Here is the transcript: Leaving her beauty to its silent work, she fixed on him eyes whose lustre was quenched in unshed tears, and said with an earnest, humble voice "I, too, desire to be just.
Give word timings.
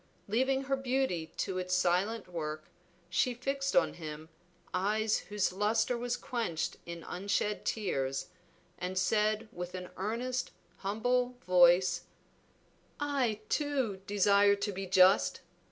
Leaving 0.27 0.63
her 0.63 0.75
beauty 0.75 1.31
to 1.37 1.59
its 1.59 1.75
silent 1.75 2.27
work, 2.27 2.65
she 3.07 3.35
fixed 3.35 3.75
on 3.75 3.93
him 3.93 4.29
eyes 4.73 5.19
whose 5.29 5.53
lustre 5.53 5.95
was 5.95 6.17
quenched 6.17 6.77
in 6.87 7.03
unshed 7.03 7.63
tears, 7.65 8.29
and 8.79 8.97
said 8.97 9.47
with 9.51 9.75
an 9.75 9.91
earnest, 9.97 10.49
humble 10.77 11.35
voice 11.45 12.05
"I, 12.99 13.41
too, 13.47 14.01
desire 14.07 14.55
to 14.55 14.71
be 14.71 14.87
just. 14.87 15.41